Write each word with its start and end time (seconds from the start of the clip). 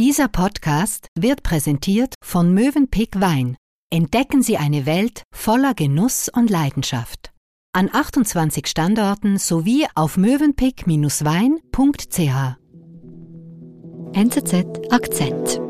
Dieser 0.00 0.28
Podcast 0.28 1.08
wird 1.14 1.42
präsentiert 1.42 2.14
von 2.24 2.54
Mövenpick 2.54 3.20
Wein. 3.20 3.58
Entdecken 3.92 4.40
Sie 4.40 4.56
eine 4.56 4.86
Welt 4.86 5.24
voller 5.30 5.74
Genuss 5.74 6.30
und 6.30 6.48
Leidenschaft. 6.48 7.32
An 7.74 7.90
28 7.92 8.66
Standorten 8.66 9.36
sowie 9.36 9.86
auf 9.94 10.16
mövenpick-wein.ch. 10.16 12.56
NZZ 14.14 14.90
Akzent. 14.90 15.60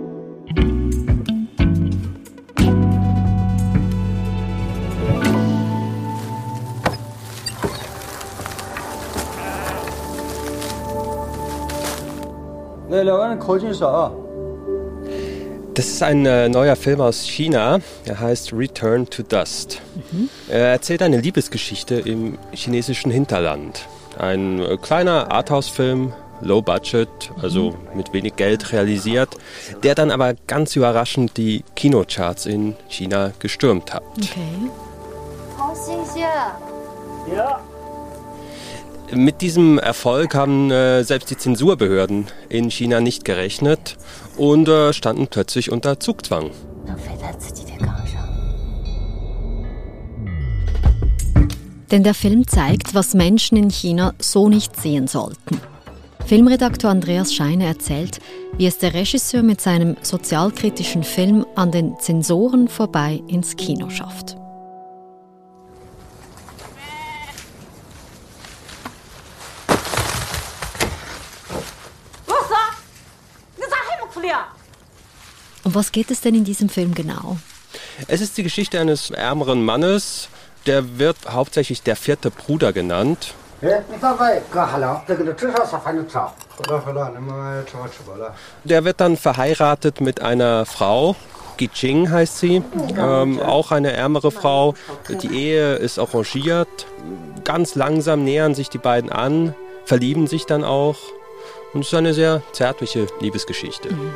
Das 15.75 15.87
ist 15.87 16.03
ein 16.03 16.27
äh, 16.27 16.49
neuer 16.49 16.75
Film 16.75 17.01
aus 17.01 17.27
China. 17.27 17.81
Er 18.05 18.19
heißt 18.19 18.53
Return 18.53 19.09
to 19.09 19.23
Dust. 19.23 19.81
Mhm. 20.11 20.29
Er 20.49 20.69
erzählt 20.69 21.01
eine 21.01 21.21
Liebesgeschichte 21.21 21.95
im 21.95 22.39
chinesischen 22.53 23.11
Hinterland. 23.11 23.87
Ein 24.19 24.61
äh, 24.61 24.77
kleiner 24.77 25.31
Arthouse-Film, 25.31 26.13
low 26.41 26.61
budget, 26.61 27.09
also 27.41 27.71
mhm. 27.71 27.97
mit 27.97 28.13
wenig 28.13 28.35
Geld 28.37 28.73
realisiert, 28.73 29.37
der 29.85 29.95
dann 29.95 30.11
aber 30.11 30.35
ganz 30.47 30.75
überraschend 30.75 31.37
die 31.37 31.65
Kinocharts 31.77 32.47
in 32.47 32.77
China 32.89 33.33
gestürmt 33.39 33.95
hat. 33.95 34.03
Okay. 34.17 34.71
Ja. 37.35 37.61
Mit 39.13 39.41
diesem 39.41 39.79
Erfolg 39.79 40.35
haben 40.35 40.71
äh, 40.71 41.03
selbst 41.03 41.31
die 41.31 41.37
Zensurbehörden 41.37 42.27
in 42.49 42.71
China 42.71 43.01
nicht 43.01 43.25
gerechnet 43.25 43.97
und 44.37 44.69
äh, 44.69 44.93
standen 44.93 45.27
plötzlich 45.27 45.73
unter 45.73 45.99
Zugzwang. 45.99 46.51
Denn 51.91 52.05
der 52.05 52.15
Film 52.15 52.47
zeigt, 52.47 52.95
was 52.95 53.15
Menschen 53.15 53.57
in 53.57 53.71
China 53.71 54.15
so 54.21 54.49
nicht 54.49 54.77
sehen 54.77 55.09
sollten. 55.09 55.61
Filmredaktor 56.27 56.91
Andreas 56.91 57.35
Scheine 57.35 57.67
erzählt, 57.67 58.21
wie 58.57 58.67
es 58.67 58.79
der 58.79 58.95
Regisseur 58.95 59.43
mit 59.43 59.61
seinem 59.61 59.97
sozialkritischen 60.03 61.03
Film 61.03 61.45
an 61.57 61.73
den 61.73 61.99
Zensoren 61.99 62.69
vorbei 62.69 63.21
ins 63.27 63.57
Kino 63.57 63.91
schafft. 63.91 64.40
Um 75.71 75.77
was 75.77 75.93
geht 75.93 76.11
es 76.11 76.21
denn 76.21 76.35
in 76.35 76.43
diesem 76.43 76.69
Film 76.69 76.95
genau? 76.97 77.37
Es 78.09 78.21
ist 78.21 78.37
die 78.37 78.43
Geschichte 78.43 78.81
eines 78.81 79.11
ärmeren 79.11 79.65
Mannes, 79.65 80.29
der 80.67 80.99
wird 80.99 81.17
hauptsächlich 81.29 81.85
der 81.85 81.95
vierte 81.95 82.33
Bruder 82.33 82.73
genannt. 82.73 83.35
Der 88.65 88.85
wird 88.85 89.01
dann 89.01 89.17
verheiratet 89.17 90.01
mit 90.01 90.21
einer 90.21 90.67
Frau, 90.67 91.15
Gijing 91.57 92.11
heißt 92.11 92.39
sie, 92.41 92.65
ähm, 92.99 93.39
auch 93.39 93.71
eine 93.71 93.93
ärmere 93.93 94.33
Frau. 94.33 94.75
Die 95.09 95.33
Ehe 95.33 95.77
ist 95.77 96.01
arrangiert. 96.01 96.89
Ganz 97.45 97.77
langsam 97.77 98.25
nähern 98.25 98.57
sich 98.57 98.71
die 98.71 98.79
beiden 98.79 99.13
an, 99.13 99.55
verlieben 99.85 100.27
sich 100.27 100.47
dann 100.47 100.65
auch. 100.65 100.97
Und 101.73 101.83
es 101.83 101.93
ist 101.93 101.95
eine 101.95 102.13
sehr 102.13 102.43
zärtliche 102.51 103.07
Liebesgeschichte. 103.21 103.93
Mhm. 103.93 104.11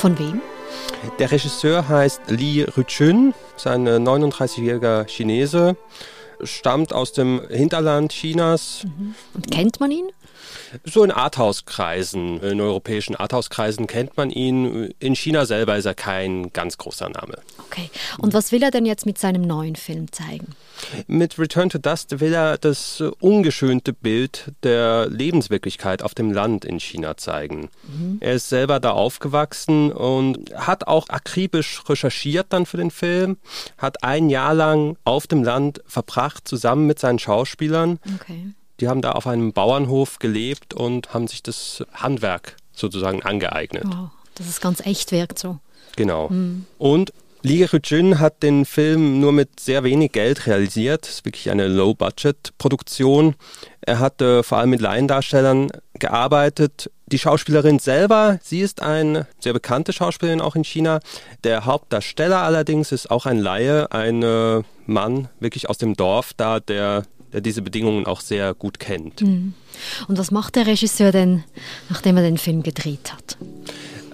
Von 0.00 0.18
wem? 0.18 0.40
Der 1.18 1.30
Regisseur 1.30 1.86
heißt 1.86 2.22
Li 2.28 2.62
Ruchun, 2.62 3.34
ist 3.54 3.66
ein 3.66 3.86
39-jähriger 3.86 5.04
Chinese, 5.04 5.76
stammt 6.42 6.94
aus 6.94 7.12
dem 7.12 7.42
Hinterland 7.50 8.10
Chinas. 8.10 8.84
Mhm. 8.84 9.14
Und 9.34 9.50
kennt 9.50 9.78
man 9.78 9.90
ihn? 9.90 10.08
So 10.84 11.04
in 11.04 11.10
Arthouse-Kreisen, 11.10 12.40
in 12.40 12.62
europäischen 12.62 13.14
Arthouse-Kreisen 13.14 13.86
kennt 13.86 14.16
man 14.16 14.30
ihn. 14.30 14.94
In 15.00 15.14
China 15.14 15.44
selber 15.44 15.76
ist 15.76 15.84
er 15.84 15.94
kein 15.94 16.50
ganz 16.54 16.78
großer 16.78 17.10
Name. 17.10 17.36
Okay. 17.66 17.90
Und 18.16 18.32
was 18.32 18.52
will 18.52 18.62
er 18.62 18.70
denn 18.70 18.86
jetzt 18.86 19.04
mit 19.04 19.18
seinem 19.18 19.42
neuen 19.42 19.76
Film 19.76 20.10
zeigen? 20.12 20.54
Mit 21.06 21.38
Return 21.38 21.70
to 21.70 21.78
Dust 21.78 22.20
will 22.20 22.32
er 22.32 22.58
das 22.58 23.02
ungeschönte 23.20 23.92
Bild 23.92 24.52
der 24.62 25.08
Lebenswirklichkeit 25.08 26.02
auf 26.02 26.14
dem 26.14 26.32
Land 26.32 26.64
in 26.64 26.80
China 26.80 27.16
zeigen. 27.16 27.68
Mhm. 27.82 28.18
Er 28.20 28.34
ist 28.34 28.48
selber 28.48 28.80
da 28.80 28.92
aufgewachsen 28.92 29.92
und 29.92 30.54
hat 30.54 30.86
auch 30.86 31.08
akribisch 31.08 31.82
recherchiert 31.88 32.46
dann 32.50 32.66
für 32.66 32.76
den 32.76 32.90
Film, 32.90 33.38
hat 33.78 34.02
ein 34.02 34.30
Jahr 34.30 34.54
lang 34.54 34.96
auf 35.04 35.26
dem 35.26 35.42
Land 35.42 35.82
verbracht, 35.86 36.46
zusammen 36.46 36.86
mit 36.86 36.98
seinen 36.98 37.18
Schauspielern. 37.18 37.98
Okay. 38.16 38.52
Die 38.80 38.88
haben 38.88 39.02
da 39.02 39.12
auf 39.12 39.26
einem 39.26 39.52
Bauernhof 39.52 40.18
gelebt 40.18 40.72
und 40.72 41.12
haben 41.12 41.28
sich 41.28 41.42
das 41.42 41.84
Handwerk 41.92 42.56
sozusagen 42.72 43.22
angeeignet. 43.22 43.84
Oh, 43.86 44.08
dass 44.34 44.48
es 44.48 44.60
ganz 44.60 44.80
echt 44.80 45.12
wirkt 45.12 45.38
so. 45.38 45.58
Genau. 45.96 46.28
Mhm. 46.30 46.64
Und 46.78 47.12
Li 47.42 47.66
Jun 47.84 48.18
hat 48.18 48.42
den 48.42 48.66
Film 48.66 49.20
nur 49.20 49.32
mit 49.32 49.60
sehr 49.60 49.82
wenig 49.82 50.12
Geld 50.12 50.46
realisiert. 50.46 51.06
Es 51.06 51.14
ist 51.14 51.24
wirklich 51.24 51.50
eine 51.50 51.68
Low-Budget-Produktion. 51.68 53.34
Er 53.80 53.98
hat 53.98 54.20
äh, 54.20 54.42
vor 54.42 54.58
allem 54.58 54.70
mit 54.70 54.80
Laiendarstellern 54.80 55.70
gearbeitet. 55.94 56.90
Die 57.06 57.18
Schauspielerin 57.18 57.78
selber, 57.78 58.38
sie 58.42 58.60
ist 58.60 58.82
eine 58.82 59.26
sehr 59.40 59.52
bekannte 59.52 59.92
Schauspielerin 59.92 60.40
auch 60.40 60.54
in 60.54 60.64
China. 60.64 61.00
Der 61.42 61.64
Hauptdarsteller 61.64 62.42
allerdings 62.42 62.92
ist 62.92 63.10
auch 63.10 63.26
ein 63.26 63.38
Laie, 63.38 63.90
ein 63.90 64.22
äh, 64.22 64.62
Mann 64.86 65.28
wirklich 65.40 65.68
aus 65.68 65.78
dem 65.78 65.94
Dorf 65.94 66.32
da, 66.36 66.60
der 66.60 67.04
der 67.32 67.40
diese 67.40 67.62
Bedingungen 67.62 68.06
auch 68.06 68.20
sehr 68.20 68.54
gut 68.54 68.78
kennt. 68.78 69.22
Mhm. 69.22 69.54
Und 70.08 70.18
was 70.18 70.30
macht 70.30 70.56
der 70.56 70.66
Regisseur 70.66 71.12
denn, 71.12 71.44
nachdem 71.88 72.16
er 72.16 72.22
den 72.22 72.38
Film 72.38 72.62
gedreht 72.62 73.12
hat? 73.12 73.38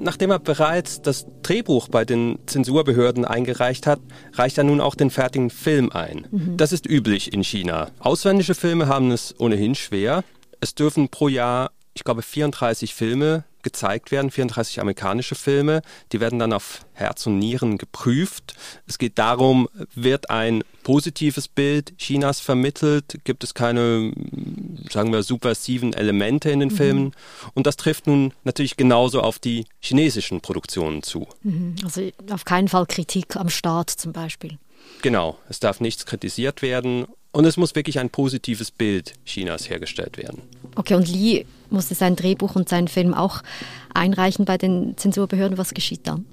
Nachdem 0.00 0.30
er 0.30 0.38
bereits 0.38 1.02
das 1.02 1.26
Drehbuch 1.42 1.88
bei 1.88 2.04
den 2.04 2.38
Zensurbehörden 2.46 3.24
eingereicht 3.24 3.86
hat, 3.86 4.00
reicht 4.34 4.58
er 4.58 4.64
nun 4.64 4.80
auch 4.80 4.94
den 4.94 5.10
fertigen 5.10 5.50
Film 5.50 5.90
ein. 5.90 6.26
Mhm. 6.30 6.56
Das 6.56 6.72
ist 6.72 6.86
üblich 6.86 7.32
in 7.32 7.42
China. 7.42 7.88
Ausländische 7.98 8.54
Filme 8.54 8.88
haben 8.88 9.10
es 9.10 9.34
ohnehin 9.38 9.74
schwer. 9.74 10.24
Es 10.60 10.74
dürfen 10.74 11.08
pro 11.08 11.28
Jahr, 11.28 11.70
ich 11.94 12.04
glaube, 12.04 12.22
34 12.22 12.94
Filme 12.94 13.44
gezeigt 13.66 14.12
werden, 14.12 14.30
34 14.30 14.80
amerikanische 14.80 15.34
Filme. 15.34 15.82
Die 16.12 16.20
werden 16.20 16.38
dann 16.38 16.52
auf 16.52 16.86
Herz 16.92 17.26
und 17.26 17.40
Nieren 17.40 17.78
geprüft. 17.78 18.54
Es 18.86 18.96
geht 18.96 19.18
darum, 19.18 19.68
wird 19.92 20.30
ein 20.30 20.62
positives 20.84 21.48
Bild 21.48 21.98
Chinas 21.98 22.38
vermittelt? 22.38 23.18
Gibt 23.24 23.42
es 23.42 23.54
keine, 23.54 24.12
sagen 24.88 25.12
wir, 25.12 25.24
subversiven 25.24 25.94
Elemente 25.94 26.48
in 26.48 26.60
den 26.60 26.68
mhm. 26.68 26.76
Filmen? 26.76 27.12
Und 27.54 27.66
das 27.66 27.76
trifft 27.76 28.06
nun 28.06 28.32
natürlich 28.44 28.76
genauso 28.76 29.20
auf 29.20 29.40
die 29.40 29.64
chinesischen 29.80 30.40
Produktionen 30.40 31.02
zu. 31.02 31.26
Mhm. 31.42 31.74
Also 31.82 32.08
auf 32.30 32.44
keinen 32.44 32.68
Fall 32.68 32.86
Kritik 32.86 33.34
am 33.34 33.48
Staat 33.48 33.90
zum 33.90 34.12
Beispiel. 34.12 34.58
Genau, 35.02 35.38
es 35.48 35.58
darf 35.58 35.80
nichts 35.80 36.06
kritisiert 36.06 36.62
werden 36.62 37.06
und 37.32 37.44
es 37.46 37.56
muss 37.56 37.74
wirklich 37.74 37.98
ein 37.98 38.10
positives 38.10 38.70
Bild 38.70 39.14
Chinas 39.24 39.68
hergestellt 39.68 40.18
werden. 40.18 40.42
Okay, 40.76 40.94
und 40.94 41.08
Li 41.08 41.44
musste 41.70 41.94
sein 41.94 42.16
Drehbuch 42.16 42.56
und 42.56 42.68
seinen 42.68 42.88
Film 42.88 43.14
auch 43.14 43.42
einreichen 43.94 44.44
bei 44.44 44.58
den 44.58 44.96
Zensurbehörden. 44.96 45.58
Was 45.58 45.74
geschieht 45.74 46.00
dann? 46.04 46.24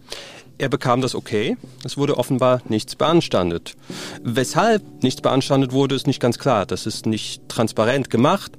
Er 0.60 0.70
bekam 0.70 1.02
das 1.02 1.16
okay. 1.16 1.58
Es 1.84 1.98
wurde 1.98 2.18
offenbar 2.18 2.62
nichts 2.70 2.96
beanstandet. 2.96 3.76
Weshalb 4.24 4.84
nichts 5.02 5.22
beanstandet 5.22 5.72
wurde, 5.72 5.96
ist 5.96 6.08
nicht 6.08 6.20
ganz 6.20 6.38
klar. 6.38 6.66
Das 6.66 6.86
ist 6.86 7.06
nicht 7.06 7.50
transparent 7.50 8.10
gemacht. 8.10 8.52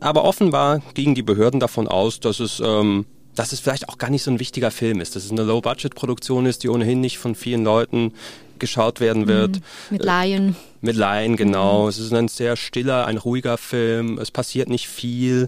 Aber 0.00 0.24
offenbar 0.24 0.80
gingen 0.94 1.14
die 1.14 1.22
Behörden 1.22 1.60
davon 1.60 1.86
aus, 1.86 2.18
dass 2.18 2.40
es 2.40 2.60
ähm, 2.64 3.06
dass 3.36 3.52
es 3.52 3.60
vielleicht 3.60 3.88
auch 3.88 3.98
gar 3.98 4.10
nicht 4.10 4.22
so 4.22 4.30
ein 4.30 4.40
wichtiger 4.40 4.70
Film 4.70 5.00
ist, 5.00 5.14
dass 5.14 5.24
es 5.24 5.30
eine 5.30 5.42
Low-Budget-Produktion 5.42 6.46
ist, 6.46 6.64
die 6.64 6.68
ohnehin 6.68 7.00
nicht 7.00 7.18
von 7.18 7.34
vielen 7.34 7.64
Leuten 7.64 8.14
geschaut 8.58 9.00
werden 9.00 9.28
wird. 9.28 9.56
Mhm. 9.56 9.62
Mit 9.90 10.04
Laien. 10.04 10.56
Mit 10.80 10.96
Laien, 10.96 11.36
genau. 11.36 11.84
Mhm. 11.84 11.88
Es 11.90 11.98
ist 11.98 12.12
ein 12.12 12.28
sehr 12.28 12.56
stiller, 12.56 13.06
ein 13.06 13.18
ruhiger 13.18 13.58
Film. 13.58 14.18
Es 14.18 14.30
passiert 14.30 14.68
nicht 14.68 14.88
viel. 14.88 15.46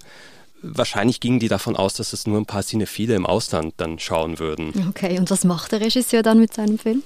Wahrscheinlich 0.62 1.20
gingen 1.20 1.38
die 1.38 1.48
davon 1.48 1.76
aus, 1.76 1.94
dass 1.94 2.12
es 2.12 2.26
nur 2.26 2.38
ein 2.38 2.46
paar 2.46 2.62
Cinephile 2.62 3.14
im 3.14 3.26
Ausland 3.26 3.74
dann 3.76 3.98
schauen 3.98 4.38
würden. 4.38 4.88
Okay, 4.88 5.18
und 5.18 5.30
was 5.30 5.44
macht 5.44 5.72
der 5.72 5.80
Regisseur 5.80 6.22
dann 6.22 6.40
mit 6.40 6.52
seinem 6.54 6.78
Film? 6.78 7.02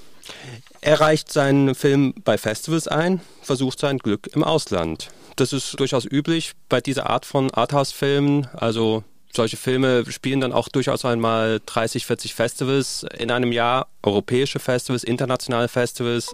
Er 0.81 0.99
reicht 0.99 1.31
seinen 1.31 1.75
Film 1.75 2.13
bei 2.23 2.37
Festivals 2.37 2.87
ein, 2.87 3.21
versucht 3.41 3.79
sein 3.79 3.99
Glück 3.99 4.29
im 4.33 4.43
Ausland. 4.43 5.09
Das 5.35 5.53
ist 5.53 5.79
durchaus 5.79 6.05
üblich 6.05 6.53
bei 6.69 6.81
dieser 6.81 7.09
Art 7.09 7.25
von 7.25 7.51
Arthouse-Filmen. 7.51 8.47
Also 8.53 9.03
solche 9.31 9.57
Filme 9.57 10.03
spielen 10.11 10.41
dann 10.41 10.53
auch 10.53 10.67
durchaus 10.67 11.05
einmal 11.05 11.61
30, 11.65 12.05
40 12.05 12.35
Festivals 12.35 13.05
in 13.17 13.31
einem 13.31 13.51
Jahr, 13.51 13.87
europäische 14.03 14.59
Festivals, 14.59 15.03
internationale 15.03 15.67
Festivals. 15.67 16.33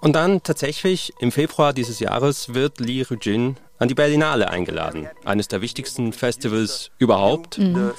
Und 0.00 0.14
dann 0.14 0.42
tatsächlich 0.42 1.12
im 1.20 1.32
Februar 1.32 1.72
dieses 1.72 2.00
Jahres 2.00 2.54
wird 2.54 2.80
Li 2.80 3.02
Rujin 3.02 3.56
an 3.82 3.88
die 3.88 3.94
Berlinale 3.94 4.48
eingeladen, 4.48 5.08
eines 5.24 5.48
der 5.48 5.60
wichtigsten 5.60 6.12
Festivals 6.12 6.92
überhaupt. 6.98 7.58
Mhm. 7.58 7.90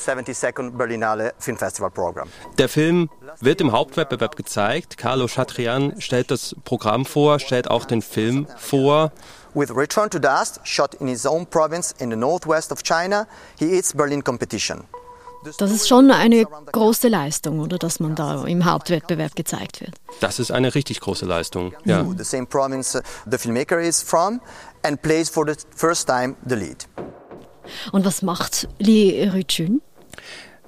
Der 2.57 2.69
Film 2.69 3.09
wird 3.41 3.59
im 3.59 3.71
Hauptwettbewerb 3.73 4.37
gezeigt. 4.37 4.97
Carlo 4.97 5.27
Chatrian 5.27 5.99
stellt 5.99 6.31
das 6.31 6.55
Programm 6.63 7.05
vor, 7.05 7.39
stellt 7.39 7.69
auch 7.69 7.83
den 7.83 8.01
Film 8.01 8.47
vor. 8.55 9.11
With 9.55 9.75
Return 9.75 10.09
to 10.09 10.19
Dust, 10.19 10.61
shot 10.63 10.95
in 10.95 11.07
his 11.07 11.25
own 11.25 11.45
province 11.45 11.93
in 11.99 12.09
the 12.09 12.15
northwest 12.15 12.71
of 12.71 12.81
China, 12.81 13.27
he 13.59 13.77
eats 13.77 13.93
Berlin 13.93 14.23
competition. 14.23 14.85
Das 15.57 15.71
ist 15.71 15.87
schon 15.87 16.09
eine 16.11 16.45
große 16.45 17.07
Leistung, 17.09 17.59
oder 17.59 17.77
dass 17.77 17.99
man 17.99 18.15
da 18.15 18.45
im 18.45 18.65
Hauptwettbewerb 18.65 19.35
gezeigt 19.35 19.81
wird. 19.81 19.91
Das 20.21 20.39
ist 20.39 20.51
eine 20.51 20.73
richtig 20.73 21.01
große 21.01 21.25
Leistung. 21.25 21.73
Ja. 21.85 22.05
The 22.17 22.23
same 22.23 22.45
province 22.45 22.97
uh, 22.97 23.01
the 23.29 23.37
filmmaker 23.37 23.79
is 23.79 24.01
from 24.01 24.39
and 24.83 25.01
plays 25.01 25.29
for 25.29 25.45
the 25.45 25.55
first 25.75 26.07
time 26.07 26.35
the 26.47 26.55
lead. 26.55 26.87
Und 27.91 28.05
was 28.05 28.21
macht 28.21 28.67
Li 28.79 29.29
Ruijun? 29.29 29.81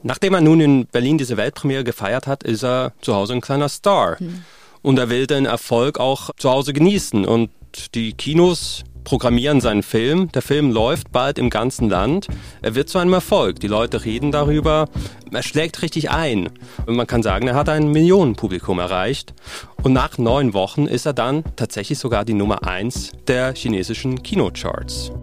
Nachdem 0.03 0.35
er 0.35 0.41
nun 0.41 0.61
in 0.61 0.85
Berlin 0.87 1.17
diese 1.17 1.35
Weltpremiere 1.35 1.83
gefeiert 1.83 2.27
hat, 2.27 2.43
ist 2.43 2.63
er 2.63 2.93
zu 3.01 3.15
Hause 3.15 3.33
ein 3.33 3.41
kleiner 3.41 3.69
Star. 3.69 4.19
Hm. 4.19 4.43
Und 4.81 4.99
er 4.99 5.09
will 5.09 5.25
den 5.25 5.45
Erfolg 5.45 5.99
auch 5.99 6.29
zu 6.37 6.49
Hause 6.49 6.73
genießen. 6.73 7.25
Und 7.25 7.49
die 7.95 8.13
Kinos 8.13 8.83
programmieren 9.05 9.61
seinen 9.61 9.83
Film. 9.83 10.29
Der 10.33 10.41
Film 10.41 10.71
läuft 10.71 11.13
bald 11.13 11.39
im 11.39 11.49
ganzen 11.49 11.89
Land. 11.89 12.27
Er 12.61 12.75
wird 12.75 12.89
zu 12.89 12.97
einem 12.97 13.13
Erfolg. 13.13 13.61
Die 13.61 13.67
Leute 13.67 14.03
reden 14.03 14.33
darüber. 14.33 14.89
Er 15.31 15.43
schlägt 15.43 15.81
richtig 15.81 16.11
ein. 16.11 16.49
Und 16.85 16.97
man 16.97 17.07
kann 17.07 17.23
sagen, 17.23 17.47
er 17.47 17.55
hat 17.55 17.69
ein 17.69 17.91
Millionenpublikum 17.91 18.79
erreicht. 18.79 19.33
Und 19.81 19.93
nach 19.93 20.17
neun 20.17 20.53
Wochen 20.53 20.87
ist 20.87 21.05
er 21.05 21.13
dann 21.13 21.45
tatsächlich 21.55 21.99
sogar 21.99 22.25
die 22.25 22.33
Nummer 22.33 22.67
eins 22.67 23.13
der 23.27 23.53
chinesischen 23.55 24.21
Kinocharts. 24.21 25.13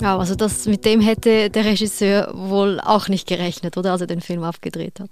Ja, 0.00 0.16
also 0.16 0.34
das, 0.34 0.66
mit 0.66 0.84
dem 0.84 1.00
hätte 1.00 1.50
der 1.50 1.64
Regisseur 1.64 2.30
wohl 2.32 2.80
auch 2.80 3.08
nicht 3.08 3.26
gerechnet, 3.26 3.76
oder 3.76 3.92
als 3.92 4.00
er 4.00 4.06
den 4.06 4.20
Film 4.20 4.44
aufgedreht 4.44 5.00
hat. 5.00 5.10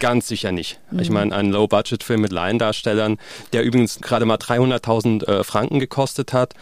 Ganz 0.00 0.28
sicher 0.28 0.50
nicht. 0.50 0.80
Mhm. 0.90 0.98
Ich 1.00 1.10
meine, 1.10 1.34
ein 1.34 1.50
Low-Budget-Film 1.50 2.22
mit 2.22 2.32
Laiendarstellern, 2.32 3.18
der 3.52 3.64
übrigens 3.64 4.00
gerade 4.00 4.24
mal 4.24 4.36
300.000 4.36 5.26
äh, 5.26 5.44
Franken 5.44 5.78
gekostet 5.78 6.32
hat, 6.32 6.54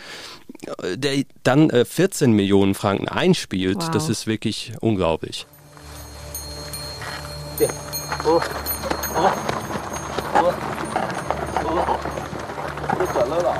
der 0.94 1.24
dann 1.42 1.70
äh, 1.70 1.84
14 1.84 2.32
Millionen 2.32 2.74
Franken 2.74 3.08
einspielt, 3.08 3.78
wow. 3.80 3.90
das 3.90 4.08
ist 4.08 4.26
wirklich 4.26 4.72
unglaublich. 4.80 5.46
Ja. 7.58 7.68
Oh. 8.24 8.40
Oh. 9.14 9.30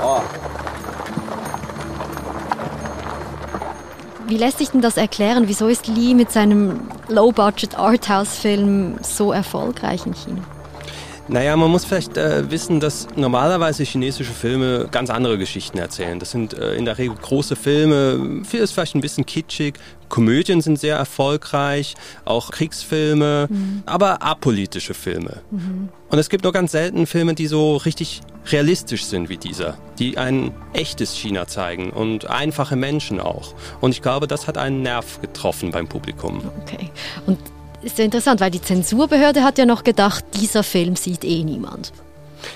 Oh. 0.04 0.61
Wie 4.26 4.36
lässt 4.36 4.58
sich 4.58 4.70
denn 4.70 4.80
das 4.80 4.96
erklären? 4.96 5.44
Wieso 5.48 5.68
ist 5.68 5.86
Lee 5.88 6.14
mit 6.14 6.30
seinem 6.30 6.80
Low-Budget 7.08 7.78
Arthouse-Film 7.78 8.96
so 9.02 9.32
erfolgreich 9.32 10.06
in 10.06 10.14
China? 10.14 10.42
Naja, 11.32 11.56
man 11.56 11.70
muss 11.70 11.86
vielleicht 11.86 12.18
äh, 12.18 12.50
wissen, 12.50 12.78
dass 12.78 13.08
normalerweise 13.16 13.84
chinesische 13.84 14.32
Filme 14.32 14.86
ganz 14.90 15.08
andere 15.08 15.38
Geschichten 15.38 15.78
erzählen. 15.78 16.18
Das 16.18 16.30
sind 16.30 16.52
äh, 16.52 16.74
in 16.74 16.84
der 16.84 16.98
Regel 16.98 17.16
große 17.16 17.56
Filme, 17.56 18.42
viel 18.44 18.60
ist 18.60 18.72
vielleicht 18.72 18.94
ein 18.94 19.00
bisschen 19.00 19.24
kitschig. 19.24 19.78
Komödien 20.10 20.60
sind 20.60 20.78
sehr 20.78 20.96
erfolgreich, 20.96 21.94
auch 22.26 22.50
Kriegsfilme, 22.50 23.48
mhm. 23.48 23.82
aber 23.86 24.22
apolitische 24.22 24.92
Filme. 24.92 25.38
Mhm. 25.50 25.88
Und 26.10 26.18
es 26.18 26.28
gibt 26.28 26.44
nur 26.44 26.52
ganz 26.52 26.72
selten 26.72 27.06
Filme, 27.06 27.34
die 27.34 27.46
so 27.46 27.76
richtig 27.76 28.20
realistisch 28.50 29.06
sind 29.06 29.30
wie 29.30 29.38
dieser, 29.38 29.78
die 29.98 30.18
ein 30.18 30.52
echtes 30.74 31.16
China 31.16 31.46
zeigen 31.46 31.92
und 31.92 32.28
einfache 32.28 32.76
Menschen 32.76 33.20
auch. 33.20 33.54
Und 33.80 33.92
ich 33.92 34.02
glaube, 34.02 34.26
das 34.26 34.46
hat 34.46 34.58
einen 34.58 34.82
Nerv 34.82 35.22
getroffen 35.22 35.70
beim 35.70 35.88
Publikum. 35.88 36.42
Okay. 36.60 36.90
Und 37.24 37.38
ist 37.82 37.98
ja 37.98 38.04
interessant, 38.04 38.40
weil 38.40 38.50
die 38.50 38.62
Zensurbehörde 38.62 39.42
hat 39.42 39.58
ja 39.58 39.66
noch 39.66 39.84
gedacht, 39.84 40.24
dieser 40.40 40.62
Film 40.62 40.96
sieht 40.96 41.24
eh 41.24 41.42
niemand. 41.44 41.92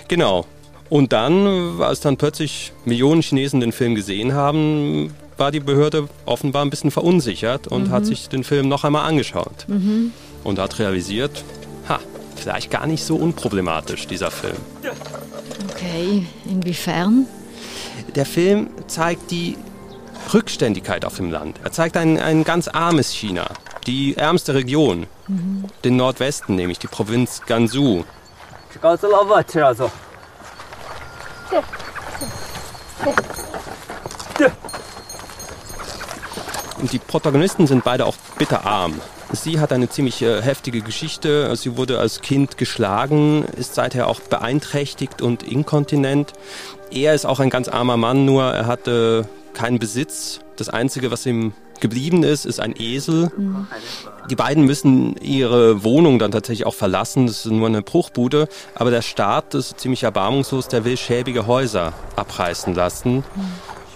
Genau. 0.08 0.46
Und 0.88 1.12
dann, 1.12 1.80
als 1.80 2.00
dann 2.00 2.16
plötzlich 2.16 2.72
Millionen 2.84 3.22
Chinesen 3.22 3.60
den 3.60 3.72
Film 3.72 3.94
gesehen 3.94 4.34
haben, 4.34 5.12
war 5.36 5.50
die 5.50 5.60
Behörde 5.60 6.08
offenbar 6.24 6.64
ein 6.64 6.70
bisschen 6.70 6.90
verunsichert 6.90 7.66
und 7.66 7.88
mhm. 7.88 7.90
hat 7.90 8.06
sich 8.06 8.28
den 8.28 8.44
Film 8.44 8.68
noch 8.68 8.84
einmal 8.84 9.08
angeschaut. 9.08 9.66
Mhm. 9.68 10.12
Und 10.44 10.58
hat 10.58 10.78
realisiert, 10.78 11.44
ha, 11.88 11.98
vielleicht 12.36 12.70
gar 12.70 12.86
nicht 12.86 13.04
so 13.04 13.16
unproblematisch, 13.16 14.06
dieser 14.06 14.30
Film. 14.30 14.56
Okay, 15.70 16.26
inwiefern? 16.44 17.26
Der 18.14 18.26
Film 18.26 18.68
zeigt 18.86 19.30
die 19.30 19.56
Rückständigkeit 20.32 21.04
auf 21.04 21.16
dem 21.16 21.30
Land. 21.30 21.58
Er 21.64 21.72
zeigt 21.72 21.96
ein, 21.96 22.18
ein 22.18 22.44
ganz 22.44 22.68
armes 22.68 23.12
China, 23.12 23.46
die 23.86 24.16
ärmste 24.16 24.54
Region, 24.54 25.06
mhm. 25.28 25.64
den 25.84 25.96
Nordwesten, 25.96 26.56
nämlich 26.56 26.78
die 26.78 26.88
Provinz 26.88 27.42
Gansu. 27.46 28.04
Und 36.78 36.92
die 36.92 36.98
Protagonisten 36.98 37.66
sind 37.66 37.84
beide 37.84 38.04
auch 38.04 38.16
bitterarm. 38.38 39.00
Sie 39.32 39.58
hat 39.60 39.72
eine 39.72 39.88
ziemlich 39.88 40.22
äh, 40.22 40.42
heftige 40.42 40.82
Geschichte. 40.82 41.54
Sie 41.56 41.76
wurde 41.76 41.98
als 41.98 42.20
Kind 42.20 42.58
geschlagen, 42.58 43.44
ist 43.56 43.74
seither 43.74 44.08
auch 44.08 44.20
beeinträchtigt 44.20 45.22
und 45.22 45.42
inkontinent. 45.42 46.32
Er 46.90 47.14
ist 47.14 47.24
auch 47.24 47.40
ein 47.40 47.50
ganz 47.50 47.68
armer 47.68 47.96
Mann, 47.96 48.24
nur 48.24 48.44
er 48.44 48.66
hatte 48.66 49.28
keinen 49.52 49.78
Besitz. 49.78 50.40
Das 50.56 50.68
Einzige, 50.68 51.10
was 51.10 51.26
ihm 51.26 51.54
geblieben 51.80 52.22
ist, 52.22 52.46
ist 52.46 52.60
ein 52.60 52.74
Esel. 52.76 53.30
Mhm. 53.36 53.66
Die 54.30 54.36
beiden 54.36 54.64
müssen 54.64 55.16
ihre 55.16 55.84
Wohnung 55.84 56.18
dann 56.18 56.30
tatsächlich 56.30 56.66
auch 56.66 56.74
verlassen. 56.74 57.26
Das 57.26 57.44
ist 57.44 57.52
nur 57.52 57.66
eine 57.66 57.82
Bruchbude. 57.82 58.48
Aber 58.74 58.90
der 58.90 59.02
Staat 59.02 59.54
ist 59.54 59.78
ziemlich 59.80 60.02
erbarmungslos. 60.02 60.68
Der 60.68 60.84
will 60.84 60.96
schäbige 60.96 61.46
Häuser 61.46 61.92
abreißen 62.16 62.74
lassen. 62.74 63.16
Mhm. 63.16 63.24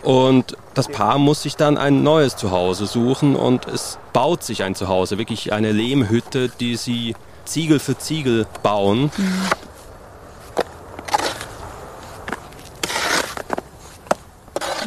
Und 0.03 0.57
das 0.75 0.89
Paar 0.89 1.19
muss 1.19 1.43
sich 1.43 1.57
dann 1.57 1.77
ein 1.77 2.03
neues 2.03 2.37
Zuhause 2.37 2.87
suchen 2.87 3.37
und 3.37 3.67
es 3.67 3.99
baut 4.13 4.43
sich 4.43 4.63
ein 4.63 4.75
Zuhause, 4.75 5.19
wirklich 5.19 5.53
eine 5.53 5.73
Lehmhütte, 5.73 6.49
die 6.49 6.77
sie 6.77 7.15
Ziegel 7.45 7.79
für 7.79 7.99
Ziegel 7.99 8.47
bauen. 8.63 9.11
Mhm. 9.17 9.43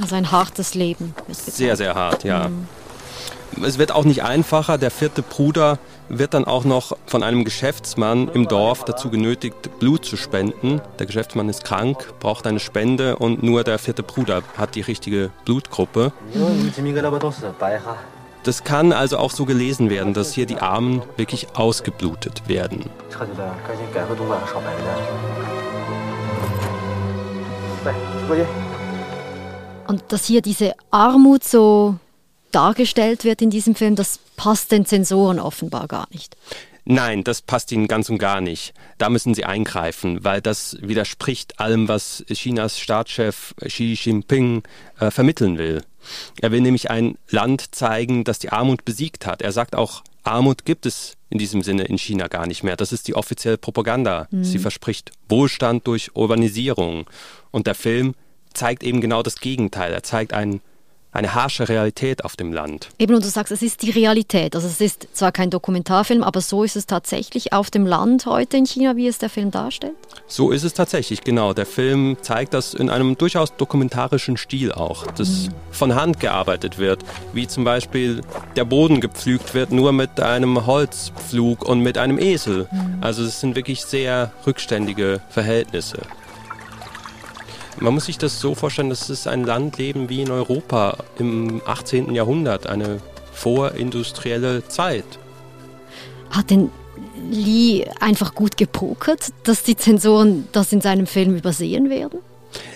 Also 0.01 0.15
ein 0.15 0.31
hartes 0.31 0.73
Leben. 0.73 1.13
Sehr, 1.29 1.77
sehr 1.77 1.93
hart, 1.93 2.23
ja. 2.23 2.49
Mhm. 2.49 2.67
Es 3.61 3.77
wird 3.77 3.91
auch 3.91 4.05
nicht 4.05 4.23
einfacher. 4.23 4.77
Der 4.77 4.91
vierte 4.91 5.21
Bruder 5.21 5.77
wird 6.09 6.33
dann 6.33 6.45
auch 6.45 6.63
noch 6.63 6.97
von 7.05 7.23
einem 7.23 7.43
Geschäftsmann 7.43 8.29
im 8.33 8.47
Dorf 8.47 8.85
dazu 8.85 9.09
genötigt, 9.09 9.79
Blut 9.79 10.05
zu 10.05 10.17
spenden. 10.17 10.81
Der 10.99 11.05
Geschäftsmann 11.05 11.49
ist 11.49 11.63
krank, 11.63 12.13
braucht 12.19 12.47
eine 12.47 12.59
Spende 12.59 13.17
und 13.17 13.43
nur 13.43 13.63
der 13.63 13.79
vierte 13.79 14.03
Bruder 14.03 14.41
hat 14.57 14.75
die 14.75 14.81
richtige 14.81 15.31
Blutgruppe. 15.45 16.11
Das 18.43 18.63
kann 18.63 18.91
also 18.91 19.17
auch 19.17 19.31
so 19.31 19.45
gelesen 19.45 19.89
werden, 19.89 20.13
dass 20.13 20.33
hier 20.33 20.45
die 20.45 20.57
Armen 20.57 21.01
wirklich 21.15 21.47
ausgeblutet 21.55 22.47
werden. 22.47 22.89
Und 29.87 30.03
dass 30.09 30.25
hier 30.25 30.41
diese 30.41 30.73
Armut 30.91 31.43
so 31.43 31.95
dargestellt 32.53 33.23
wird 33.23 33.41
in 33.41 33.49
diesem 33.49 33.75
Film, 33.75 33.95
das 33.95 34.19
passt 34.35 34.71
den 34.71 34.85
Zensoren 34.85 35.39
offenbar 35.39 35.87
gar 35.87 36.07
nicht. 36.11 36.35
Nein, 36.85 37.23
das 37.23 37.41
passt 37.41 37.71
ihnen 37.71 37.87
ganz 37.87 38.09
und 38.09 38.17
gar 38.17 38.41
nicht. 38.41 38.73
Da 38.97 39.09
müssen 39.09 39.33
sie 39.33 39.45
eingreifen, 39.45 40.23
weil 40.23 40.41
das 40.41 40.77
widerspricht 40.81 41.59
allem, 41.59 41.87
was 41.87 42.25
Chinas 42.29 42.77
Staatschef 42.77 43.53
Xi 43.65 43.93
Jinping 43.93 44.63
äh, 44.99 45.09
vermitteln 45.09 45.57
will. 45.57 45.83
Er 46.41 46.51
will 46.51 46.59
nämlich 46.59 46.89
ein 46.89 47.17
Land 47.29 47.73
zeigen, 47.73 48.25
das 48.25 48.39
die 48.39 48.49
Armut 48.49 48.83
besiegt 48.83 49.25
hat. 49.25 49.41
Er 49.41 49.53
sagt 49.53 49.75
auch, 49.75 50.03
Armut 50.23 50.65
gibt 50.65 50.85
es 50.85 51.15
in 51.29 51.37
diesem 51.37 51.61
Sinne 51.61 51.83
in 51.83 51.97
China 51.97 52.27
gar 52.27 52.47
nicht 52.47 52.63
mehr. 52.63 52.75
Das 52.75 52.91
ist 52.91 53.07
die 53.07 53.15
offizielle 53.15 53.57
Propaganda. 53.57 54.27
Mhm. 54.31 54.43
Sie 54.43 54.59
verspricht 54.59 55.11
Wohlstand 55.29 55.87
durch 55.87 56.15
Urbanisierung. 56.15 57.09
Und 57.51 57.65
der 57.65 57.75
Film 57.75 58.13
zeigt 58.53 58.83
eben 58.83 58.99
genau 58.99 59.23
das 59.23 59.39
Gegenteil. 59.39 59.93
Er 59.93 60.03
zeigt 60.03 60.33
einen 60.33 60.61
eine 61.13 61.35
harsche 61.35 61.69
Realität 61.69 62.25
auf 62.25 62.35
dem 62.35 62.51
Land. 62.51 62.89
Eben, 62.97 63.15
und 63.15 63.23
du 63.23 63.29
sagst, 63.29 63.51
es 63.51 63.61
ist 63.61 63.81
die 63.83 63.91
Realität. 63.91 64.55
Also 64.55 64.67
es 64.67 64.81
ist 64.81 65.07
zwar 65.13 65.31
kein 65.31 65.49
Dokumentarfilm, 65.49 66.23
aber 66.23 66.41
so 66.41 66.63
ist 66.63 66.75
es 66.75 66.87
tatsächlich 66.87 67.53
auf 67.53 67.69
dem 67.69 67.85
Land 67.85 68.25
heute 68.25 68.57
in 68.57 68.65
China, 68.65 68.95
wie 68.95 69.07
es 69.07 69.19
der 69.19 69.29
Film 69.29 69.51
darstellt? 69.51 69.93
So 70.27 70.51
ist 70.51 70.63
es 70.63 70.73
tatsächlich, 70.73 71.21
genau. 71.21 71.53
Der 71.53 71.65
Film 71.65 72.17
zeigt 72.21 72.53
das 72.53 72.73
in 72.73 72.89
einem 72.89 73.17
durchaus 73.17 73.55
dokumentarischen 73.55 74.37
Stil 74.37 74.71
auch, 74.71 75.05
dass 75.11 75.47
mhm. 75.47 75.53
von 75.71 75.95
Hand 75.95 76.19
gearbeitet 76.19 76.79
wird, 76.79 77.03
wie 77.33 77.47
zum 77.47 77.63
Beispiel 77.63 78.21
der 78.55 78.65
Boden 78.65 78.99
gepflügt 78.99 79.53
wird, 79.53 79.71
nur 79.71 79.91
mit 79.91 80.19
einem 80.19 80.65
Holzpflug 80.65 81.63
und 81.63 81.81
mit 81.81 81.97
einem 81.97 82.17
Esel. 82.17 82.67
Mhm. 82.71 82.97
Also 83.01 83.23
es 83.23 83.39
sind 83.39 83.55
wirklich 83.55 83.85
sehr 83.85 84.31
rückständige 84.45 85.21
Verhältnisse. 85.29 85.99
Man 87.79 87.93
muss 87.93 88.05
sich 88.05 88.17
das 88.17 88.39
so 88.39 88.55
vorstellen, 88.55 88.89
dass 88.89 89.09
es 89.09 89.27
ein 89.27 89.43
Land 89.43 89.77
leben 89.77 90.09
wie 90.09 90.21
in 90.21 90.31
Europa 90.31 90.97
im 91.17 91.61
18. 91.65 92.13
Jahrhundert, 92.13 92.67
eine 92.67 92.99
vorindustrielle 93.33 94.67
Zeit. 94.67 95.05
Hat 96.29 96.49
denn 96.49 96.69
Lee 97.29 97.85
einfach 97.99 98.35
gut 98.35 98.57
gepokert, 98.57 99.29
dass 99.43 99.63
die 99.63 99.75
Zensoren 99.75 100.47
das 100.51 100.71
in 100.71 100.81
seinem 100.81 101.07
Film 101.07 101.35
übersehen 101.35 101.89
werden? 101.89 102.19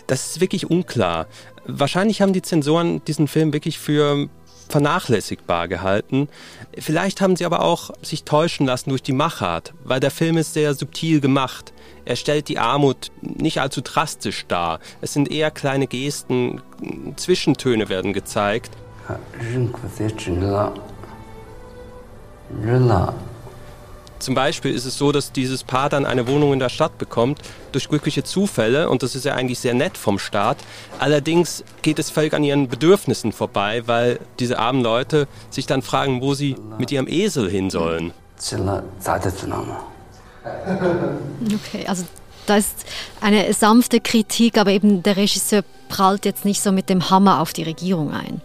Das 0.08 0.32
ist 0.32 0.42
wirklich 0.42 0.70
unklar. 0.70 1.28
Wahrscheinlich 1.66 2.22
haben 2.22 2.34
die 2.34 2.42
Zensoren 2.42 3.04
diesen 3.06 3.28
Film 3.28 3.54
wirklich 3.54 3.78
für 3.78 4.30
vernachlässigbar 4.72 5.68
gehalten. 5.68 6.30
Vielleicht 6.78 7.22
haben 7.22 7.36
sie 7.36 7.46
aber 7.46 7.62
auch 7.62 7.92
sich 8.02 8.24
täuschen 8.24 8.66
lassen 8.66 8.90
durch 8.90 9.04
die 9.04 9.14
Machart, 9.14 9.74
weil 9.84 10.00
der 10.00 10.12
Film 10.12 10.38
ist 10.38 10.54
sehr 10.54 10.74
subtil 10.74 11.22
gemacht. 11.22 11.74
Er 12.06 12.16
stellt 12.16 12.48
die 12.48 12.58
Armut 12.58 13.12
nicht 13.22 13.60
allzu 13.60 13.82
drastisch 13.82 14.46
dar. 14.48 14.80
Es 15.02 15.14
sind 15.14 15.30
eher 15.32 15.52
kleine 15.52 15.88
Gesten, 15.88 16.62
Zwischentöne 17.18 17.90
werden 17.90 18.14
gezeigt. 18.14 18.72
Zum 24.20 24.36
Beispiel 24.36 24.74
ist 24.74 24.86
es 24.86 24.98
so, 24.98 25.12
dass 25.12 25.32
dieses 25.32 25.64
Paar 25.64 25.90
dann 25.90 26.06
eine 26.06 26.28
Wohnung 26.28 26.54
in 26.54 26.60
der 26.60 26.70
Stadt 26.70 26.98
bekommt, 26.98 27.40
durch 27.72 27.90
glückliche 27.90 28.24
Zufälle, 28.24 28.90
und 28.90 29.04
das 29.04 29.16
ist 29.16 29.26
ja 29.26 29.36
eigentlich 29.36 29.60
sehr 29.60 29.74
nett 29.74 29.98
vom 29.98 30.20
Staat. 30.20 30.58
Allerdings 31.00 31.64
geht 31.82 32.00
es 32.00 32.10
völlig 32.10 32.34
an 32.34 32.44
ihren 32.44 32.68
Bedürfnissen 32.68 33.32
vorbei, 33.32 33.84
weil 33.86 34.20
diese 34.40 34.60
armen 34.60 34.82
Leute 34.82 35.28
sich 35.50 35.68
dann 35.68 35.82
fragen, 35.82 36.22
wo 36.22 36.34
sie 36.34 36.56
mit 36.78 36.92
ihrem 36.92 37.08
Esel 37.08 37.50
hin 37.50 37.70
sollen. 37.70 38.14
Okay, 41.54 41.86
also 41.88 42.06
da 42.46 42.58
ist 42.58 42.86
eine 43.22 43.54
sanfte 43.54 44.00
Kritik, 44.00 44.58
aber 44.58 44.72
eben 44.72 45.04
der 45.04 45.18
Regisseur 45.18 45.64
prallt 45.90 46.26
jetzt 46.26 46.46
nicht 46.46 46.62
so 46.62 46.72
mit 46.72 46.90
dem 46.90 47.10
Hammer 47.10 47.42
auf 47.42 47.54
die 47.54 47.64
Regierung 47.64 48.12
ein. 48.12 48.42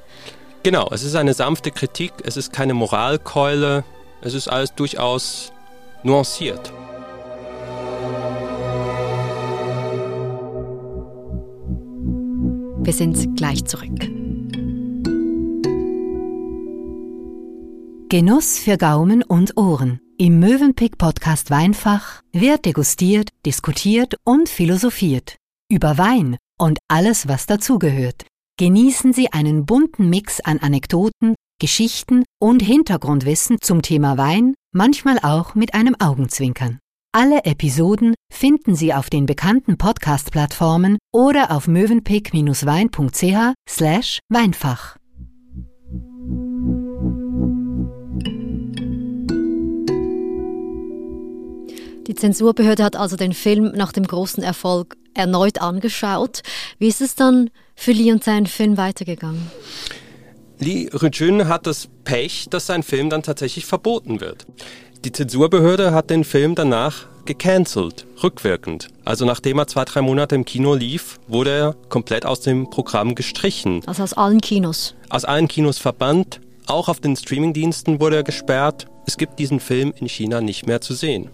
Genau, 0.65 0.89
es 0.93 1.03
ist 1.03 1.17
eine 1.17 1.35
sanfte 1.35 1.71
Kritik, 1.71 2.13
es 2.25 2.37
ist 2.37 2.53
keine 2.53 2.75
Moralkeule, 2.75 3.85
es 4.21 4.35
ist 4.35 4.49
alles 4.49 4.75
durchaus 4.75 5.53
nuanciert. 6.03 6.73
Wir 12.85 12.93
sind 12.93 13.37
gleich 13.37 13.65
zurück. 13.65 13.99
Genuss 18.09 18.59
für 18.59 18.77
Gaumen 18.77 19.23
und 19.23 19.57
Ohren. 19.57 20.01
Im 20.19 20.39
Mövenpick 20.39 20.99
Podcast 20.99 21.51
Weinfach 21.51 22.23
wird 22.33 22.67
degustiert, 22.67 23.31
diskutiert 23.47 24.17
und 24.25 24.49
philosophiert. 24.49 25.37
Über 25.71 25.97
Wein 25.97 26.37
und 26.59 26.79
alles, 26.89 27.29
was 27.29 27.47
dazugehört. 27.47 28.27
Genießen 28.59 29.13
Sie 29.13 29.33
einen 29.33 29.65
bunten 29.65 30.11
Mix 30.11 30.41
an 30.41 30.59
Anekdoten, 30.59 31.35
Geschichten 31.61 32.25
und 32.41 32.61
Hintergrundwissen 32.61 33.59
zum 33.61 33.83
Thema 33.83 34.19
Wein, 34.19 34.55
manchmal 34.73 35.19
auch 35.19 35.55
mit 35.55 35.75
einem 35.75 35.97
Augenzwinkern. 36.01 36.79
Alle 37.15 37.45
Episoden 37.45 38.15
finden 38.33 38.75
Sie 38.75 38.95
auf 38.95 39.11
den 39.11 39.27
bekannten 39.27 39.77
Podcast-Plattformen 39.77 40.97
oder 41.13 41.51
auf 41.51 41.69
mövenpick-wein.ch 41.69 43.55
slash 43.69 44.19
Weinfach. 44.31 44.97
Die 52.07 52.15
Zensurbehörde 52.15 52.83
hat 52.83 52.97
also 52.97 53.17
den 53.17 53.33
Film 53.33 53.73
nach 53.75 53.93
dem 53.93 54.07
großen 54.07 54.43
Erfolg 54.43 54.97
erneut 55.15 55.61
angeschaut. 55.61 56.43
Wie 56.79 56.89
ist 56.89 57.01
es 57.01 57.15
dann 57.15 57.51
für 57.77 57.93
Lee 57.93 58.11
und 58.11 58.25
seinen 58.25 58.47
Film 58.47 58.77
weitergegangen? 58.77 59.51
Lee 60.63 60.89
Rujun 60.95 61.49
hat 61.49 61.67
das 61.67 61.89
Pech, 62.05 62.47
dass 62.49 62.67
sein 62.67 62.85
Film 62.85 63.11
dann 63.11 63.25
tatsächlich 63.25 63.67
verboten 63.67 64.21
wird. 64.21 64.47
Die 65.05 65.11
Zensurbehörde 65.11 65.93
hat 65.93 66.09
den 66.09 66.23
Film 66.23 66.55
danach 66.55 67.07
gecancelt, 67.25 68.07
rückwirkend. 68.23 68.87
Also 69.05 69.25
nachdem 69.25 69.59
er 69.59 69.67
zwei, 69.67 69.85
drei 69.85 70.03
Monate 70.03 70.37
im 70.37 70.45
Kino 70.45 70.75
lief, 70.75 71.19
wurde 71.27 71.51
er 71.51 71.77
komplett 71.89 72.25
aus 72.25 72.41
dem 72.41 72.71
Programm 72.71 73.17
gestrichen. 73.17 73.81
Also 73.87 74.05
aus 74.05 74.13
allen 74.13 74.41
Kinos? 74.41 74.95
Aus 75.09 75.25
allen 75.25 75.49
Kinos 75.49 75.79
verbannt. 75.79 76.41
Auch 76.67 76.89
auf 76.89 77.01
den 77.01 77.17
Streamingdiensten 77.17 78.01
wurde 78.01 78.17
er 78.17 78.23
gesperrt. 78.23 78.87
Es 79.05 79.17
gibt 79.17 79.41
diesen 79.41 79.59
Film 79.59 79.93
in 79.97 80.09
China 80.09 80.41
nicht 80.41 80.69
mehr 80.69 80.81
zu 80.81 80.95
sehen. 80.95 81.29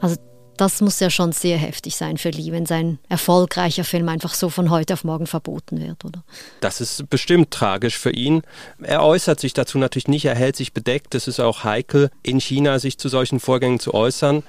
Also 0.00 0.16
das 0.60 0.80
muss 0.80 1.00
ja 1.00 1.08
schon 1.08 1.32
sehr 1.32 1.56
heftig 1.56 1.96
sein 1.96 2.18
für 2.18 2.30
Lee, 2.30 2.52
wenn 2.52 2.66
sein 2.66 2.98
erfolgreicher 3.08 3.84
Film 3.84 4.08
einfach 4.08 4.34
so 4.34 4.50
von 4.50 4.70
heute 4.70 4.94
auf 4.94 5.04
morgen 5.04 5.26
verboten 5.26 5.80
wird, 5.80 6.04
oder? 6.04 6.22
Das 6.60 6.80
ist 6.80 7.08
bestimmt 7.08 7.50
tragisch 7.50 7.96
für 7.96 8.10
ihn. 8.10 8.42
Er 8.82 9.02
äußert 9.02 9.40
sich 9.40 9.54
dazu 9.54 9.78
natürlich 9.78 10.08
nicht, 10.08 10.24
er 10.24 10.34
hält 10.34 10.56
sich 10.56 10.72
bedeckt. 10.72 11.14
Es 11.14 11.28
ist 11.28 11.40
auch 11.40 11.64
heikel, 11.64 12.10
in 12.22 12.40
China 12.40 12.78
sich 12.78 12.98
zu 12.98 13.08
solchen 13.08 13.40
Vorgängen 13.40 13.80
zu 13.80 13.94
äußern. 13.94 14.42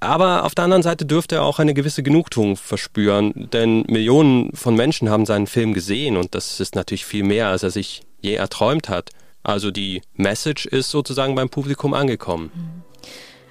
Aber 0.00 0.44
auf 0.44 0.54
der 0.54 0.64
anderen 0.64 0.82
Seite 0.82 1.04
dürfte 1.04 1.36
er 1.36 1.42
auch 1.42 1.58
eine 1.58 1.74
gewisse 1.74 2.02
Genugtuung 2.02 2.56
verspüren, 2.56 3.48
denn 3.52 3.82
Millionen 3.88 4.54
von 4.54 4.74
Menschen 4.74 5.10
haben 5.10 5.26
seinen 5.26 5.46
Film 5.46 5.74
gesehen 5.74 6.16
und 6.16 6.34
das 6.34 6.60
ist 6.60 6.74
natürlich 6.74 7.04
viel 7.04 7.24
mehr, 7.24 7.48
als 7.48 7.62
er 7.62 7.70
sich 7.70 8.02
je 8.20 8.34
erträumt 8.34 8.88
hat. 8.88 9.10
Also 9.42 9.70
die 9.70 10.02
Message 10.14 10.66
ist 10.66 10.90
sozusagen 10.90 11.34
beim 11.34 11.48
Publikum 11.48 11.94
angekommen. 11.94 12.50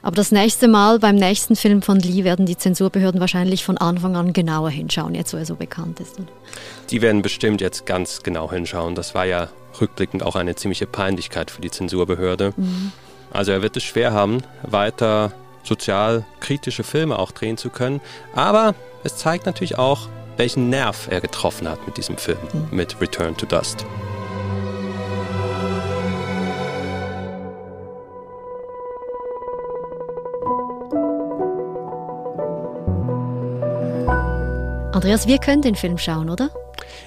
Aber 0.06 0.18
das 0.18 0.32
nächste 0.32 0.68
Mal 0.68 1.00
beim 1.00 1.16
nächsten 1.16 1.56
Film 1.56 1.82
von 1.82 2.00
Lee 2.00 2.24
werden 2.24 2.46
die 2.46 2.56
Zensurbehörden 2.56 3.20
wahrscheinlich 3.20 3.66
von 3.66 3.80
Anfang 3.80 4.16
an 4.16 4.34
genauer 4.34 4.70
hinschauen, 4.70 5.16
jetzt 5.16 5.34
wo 5.34 5.38
er 5.38 5.48
so 5.48 5.56
bekannt 5.56 6.00
ist. 6.00 6.20
Oder? 6.20 6.28
Die 6.92 7.02
werden 7.02 7.24
bestimmt 7.24 7.60
jetzt 7.60 7.88
ganz 7.88 8.22
genau 8.22 8.52
hinschauen. 8.52 8.94
Das 8.94 9.16
war 9.16 9.26
ja 9.26 9.50
rückblickend 9.82 10.22
auch 10.22 10.36
eine 10.36 10.54
ziemliche 10.54 10.86
Peinlichkeit 10.86 11.50
für 11.50 11.60
die 11.60 11.72
Zensurbehörde. 11.72 12.54
Mhm. 12.56 12.92
Also 13.34 13.52
er 13.52 13.64
wird 13.64 13.78
es 13.78 13.84
schwer 13.84 14.14
haben, 14.14 14.44
weiter 14.62 15.32
sozial 15.64 16.24
kritische 16.40 16.84
Filme 16.84 17.18
auch 17.18 17.32
drehen 17.32 17.58
zu 17.58 17.72
können. 17.72 18.00
Aber 18.36 18.76
es 19.04 19.18
zeigt 19.18 19.48
natürlich 19.48 19.80
auch, 19.80 20.08
welchen 20.38 20.70
Nerv 20.70 21.08
er 21.10 21.20
getroffen 21.20 21.68
hat 21.68 21.84
mit 21.88 21.98
diesem 21.98 22.20
Film, 22.20 22.38
mhm. 22.54 22.78
mit 22.78 23.02
Return 23.02 23.36
to 23.36 23.48
Dust. 23.48 23.88
Andreas, 35.06 35.28
wir 35.28 35.38
können 35.38 35.62
den 35.62 35.76
Film 35.76 36.00
schauen, 36.00 36.32
oder? 36.32 36.50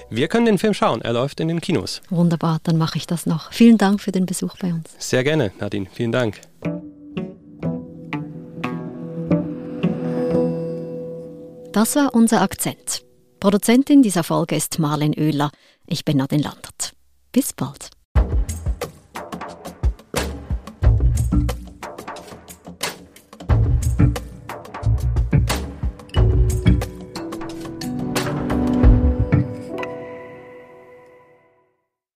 Wir 0.09 0.28
können 0.28 0.47
den 0.47 0.59
Film 0.59 0.73
schauen. 0.73 1.02
Er 1.02 1.14
läuft 1.14 1.40
in 1.40 1.49
den 1.49 1.61
Kinos. 1.61 2.00
Wunderbar, 2.11 2.61
dann 2.62 2.78
mache 2.78 2.97
ich 2.97 3.09
das 3.09 3.26
noch. 3.26 3.52
Vielen 3.52 3.76
Dank 3.76 4.00
für 4.00 4.12
den 4.12 4.25
Besuch 4.25 4.57
bei 4.59 4.73
uns. 4.73 4.88
Sehr 4.99 5.25
gerne, 5.25 5.50
Nadine. 5.59 5.88
Vielen 5.93 6.12
Dank. 6.12 6.40
Das 11.73 11.97
war 11.97 12.14
unser 12.14 12.40
Akzent. 12.40 13.02
Produzentin 13.40 14.00
dieser 14.00 14.23
Folge 14.23 14.55
ist 14.55 14.78
Marlen 14.78 15.14
Oehler. 15.19 15.50
Ich 15.85 16.05
bin 16.05 16.19
Nadine 16.19 16.45
Landert. 16.45 16.93
Bis 17.33 17.52
bald. 17.52 17.90